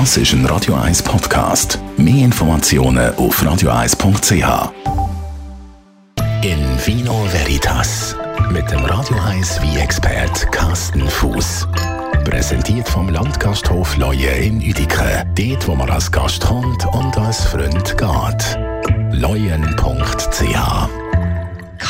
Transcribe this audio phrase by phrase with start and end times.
[0.00, 1.78] Das ist ein Radio 1 Podcast.
[1.96, 4.72] Mehr Informationen auf radio1.ch.
[6.42, 8.16] In Vino Veritas
[8.50, 11.68] mit dem Radio 1 wie expert Carsten Fuß.
[12.24, 15.24] Präsentiert vom Landgasthof Leue in Uedike.
[15.36, 18.58] Dort, wo man als Gast kommt und als Freund geht.
[19.12, 20.88] Leuen.ch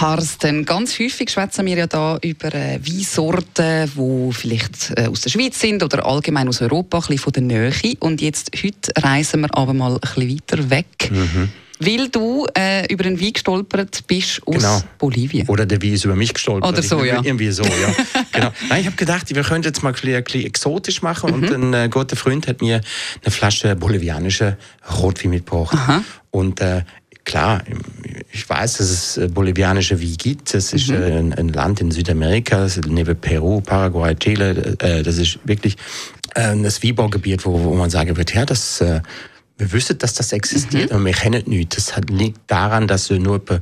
[0.00, 5.28] Carsten, ganz häufig schwätzen wir ja da über äh, Weinsorten, die vielleicht äh, aus der
[5.28, 7.72] Schweiz sind oder allgemein aus Europa, ein bisschen von der Nähe.
[7.98, 11.10] Und jetzt, heute reisen wir aber mal ein bisschen weiter weg.
[11.10, 11.50] Mhm.
[11.80, 14.82] Weil du äh, über einen Wein gestolpert bist aus genau.
[14.96, 15.46] Bolivien.
[15.48, 16.72] Oder der Wein ist über mich gestolpert.
[16.72, 17.20] Oder so, ja.
[17.22, 17.94] Irgendwie so, ja.
[18.32, 18.52] genau.
[18.70, 21.28] Nein, ich habe gedacht, wir könnten jetzt mal ein bisschen exotisch machen.
[21.28, 21.34] Mhm.
[21.34, 22.80] Und ein äh, guter Freund hat mir
[23.22, 24.56] eine Flasche bolivianische
[24.98, 25.74] Rotwein mitgebracht.
[25.74, 26.02] Aha.
[26.30, 26.84] Und äh,
[27.24, 27.62] klar,
[28.32, 30.54] ich weiß, dass es äh, bolivianische Wein gibt.
[30.54, 31.02] Das ist mhm.
[31.02, 34.76] Äh, ein, ein, Land in Südamerika, neben Peru, Paraguay, Chile.
[34.78, 35.76] Äh, das ist wirklich
[36.34, 38.84] ein Weinbaugebiet, wo, wo man sagen wird, ja, das
[39.58, 40.96] wir wissen, dass das existiert, mhm.
[40.96, 41.76] aber wir kennen nicht.
[41.76, 43.60] Das liegt daran, dass nur, glaube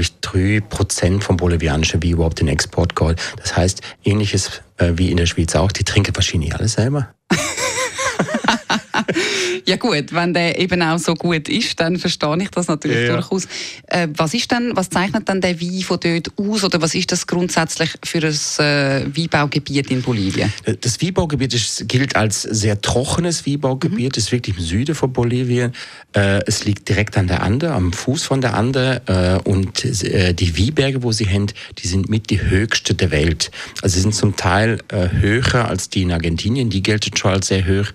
[0.00, 3.20] ich, drei Prozent vom bolivianischen Wein überhaupt in Export geht.
[3.36, 7.14] Das heißt, ähnliches wie in der Schweiz auch, die trinken wahrscheinlich alle selber.
[9.68, 13.14] ja gut, wenn der eben auch so gut ist, dann verstehe ich das natürlich ja.
[13.14, 13.46] durchaus.
[13.88, 17.10] Äh, was ist denn, was zeichnet dann der Wein von dort aus oder was ist
[17.10, 18.32] das grundsätzlich für ein
[18.64, 20.52] äh, Weinbaugebiet in Bolivien?
[20.64, 24.18] Äh, das Weinbaugebiet ist, gilt als sehr trockenes Weinbaugebiet, mhm.
[24.18, 25.72] ist wirklich im Süden von Bolivien.
[26.12, 30.32] Äh, es liegt direkt an der Ande, am Fuß von der Ande äh, und äh,
[30.32, 31.46] die Weinberge, wo sie haben,
[31.78, 33.50] die sind mit die höchste der Welt.
[33.82, 37.66] Also sie sind zum Teil höher als die in Argentinien, die gelten schon als sehr
[37.66, 37.92] hoch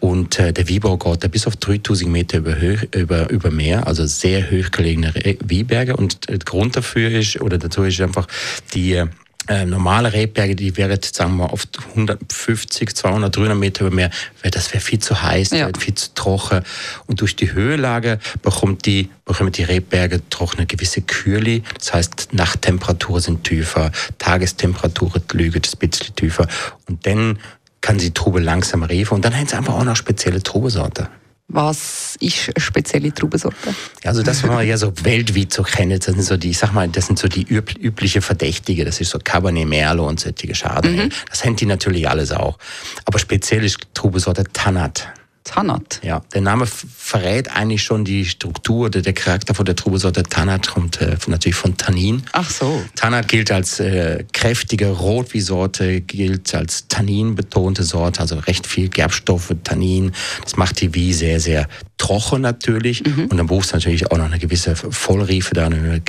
[0.00, 2.56] und der Weinbau geht da bis auf 3000 Meter über,
[2.94, 5.96] über, über Meer, also sehr hoch gelegene Weinberge.
[5.96, 8.26] Und der Grund dafür ist, oder dazu ist einfach
[8.74, 9.04] die
[9.48, 14.10] äh, normale Rebberge, die wäre, sagen wir, oft 150, 200, 300 Meter über Meer,
[14.42, 15.70] wär, das wäre viel zu heiß, ja.
[15.78, 16.62] viel zu trocken.
[17.06, 21.62] Und durch die Höhenlage bekommt die, bekommen die Rebberge doch eine gewisse Kühle.
[21.78, 26.46] Das heißt, Nachttemperaturen sind tiefer, Tagestemperaturen liegen ein bisschen tiefer.
[26.86, 27.38] Und dann
[27.80, 31.08] kann sie Trube langsam reifen und dann haben sie einfach auch noch spezielle Trubesorte.
[31.50, 33.74] Was ist eine spezielle Trubesorte?
[34.04, 36.72] Also das, was man ja so weltweit so kennt, das sind so die, ich sag
[36.72, 38.84] mal, das sind so die üb übliche Verdächtige.
[38.84, 41.06] Das ist so Cabernet Merlot und solche Chardonnay.
[41.06, 41.12] Mhm.
[41.30, 42.58] Das haben die natürlich alles auch.
[43.06, 45.08] Aber speziell ist Trubesorte Tanat.
[45.48, 46.00] Tanat.
[46.02, 50.22] Ja, der Name verrät eigentlich schon die Struktur oder der Charakter von der Trubesorte.
[50.22, 52.22] Tanat kommt äh, natürlich von Tannin.
[52.32, 52.82] Ach so.
[52.96, 60.12] Tanat gilt als äh, kräftige Rotwie-Sorte, gilt als Tannin-betonte Sorte, also recht viel Gerbstoffe, Tannin.
[60.44, 61.66] Das macht die Wie sehr, sehr
[61.96, 63.04] trocken natürlich.
[63.04, 63.26] Mhm.
[63.26, 66.02] Und dann brauchst du natürlich auch noch eine gewisse Vollriefe da, eine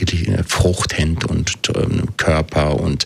[0.46, 3.06] Fruchthand und ähm, Körper und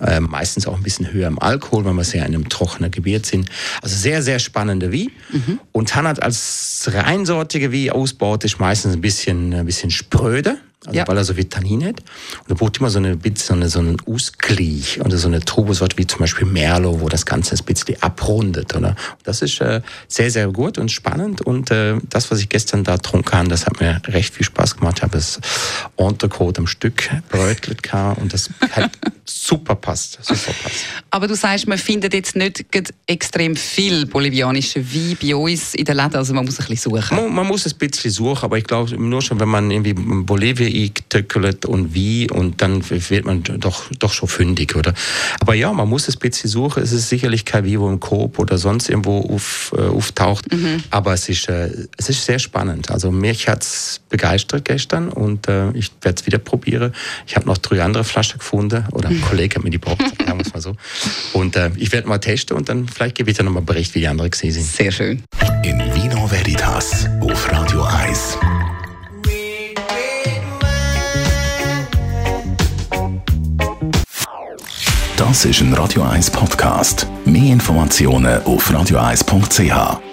[0.00, 3.24] äh, meistens auch ein bisschen höher im Alkohol, weil wir sehr in einem trockenen Gebiet
[3.24, 3.48] sind.
[3.82, 5.10] Also sehr, sehr spannende Wie.
[5.32, 5.59] Mhm.
[5.72, 11.06] Und Tanat als reinsortige Wie ausbaut ist meistens ein bisschen, ein bisschen spröde also ja.
[11.06, 12.00] weil er so viel Tannin hat.
[12.00, 15.98] Und er braucht immer so eine so, eine, so einen Ausgleich oder so eine Trubesorte
[15.98, 18.74] wie zum Beispiel Merlot, wo das Ganze ein bisschen abrundet.
[18.74, 18.96] Oder?
[19.22, 21.42] Das ist äh, sehr, sehr gut und spannend.
[21.42, 24.76] Und äh, das, was ich gestern da trunken habe, das hat mir recht viel Spaß
[24.76, 24.96] gemacht.
[24.98, 25.38] Ich habe das
[25.98, 27.82] Entrecote am Stück brötelt
[28.16, 28.90] und das hat
[29.30, 30.18] super passt.
[30.22, 30.84] Super passt.
[31.10, 32.64] Aber du sagst, man findet jetzt nicht
[33.06, 36.16] extrem viel bolivianische Wein bei uns in den Läden.
[36.16, 37.16] Also man muss ein bisschen suchen.
[37.16, 40.72] Man, man muss ein bisschen suchen, aber ich glaube, nur schon, wenn man irgendwie Bolivien
[40.74, 44.94] eingetöckelt und wie und dann wird man doch, doch schon fündig, oder?
[45.40, 46.82] Aber ja, man muss ein bisschen suchen.
[46.82, 50.82] Es ist sicherlich kein Vivo im Coop oder sonst irgendwo auf, äh, auftaucht, mhm.
[50.90, 52.90] aber es ist, äh, es ist sehr spannend.
[52.90, 56.92] Also mich hat es begeistert gestern und äh, ich werde es wieder probieren.
[57.26, 60.38] Ich habe noch drei andere Flaschen gefunden oder ein Kollege hat mir die gebraucht, sagen
[60.38, 60.76] wir es mal so.
[61.32, 64.00] Und äh, ich werde mal testen und dann vielleicht gebe ich dann nochmal Bericht, wie
[64.00, 64.66] die anderen gesehen sind.
[64.66, 65.22] Sehr schön.
[65.62, 68.38] In Vino Veritas auf Radio 1.
[75.16, 77.06] Das ist ein Radio 1 Podcast.
[77.24, 80.09] Mehr Informationen auf radio1.ch.